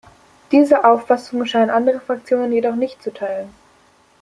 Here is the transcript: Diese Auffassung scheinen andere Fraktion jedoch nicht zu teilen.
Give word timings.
Diese 0.51 0.83
Auffassung 0.83 1.45
scheinen 1.45 1.69
andere 1.69 1.99
Fraktion 1.99 2.51
jedoch 2.51 2.73
nicht 2.75 3.03
zu 3.03 3.13
teilen. 3.13 3.53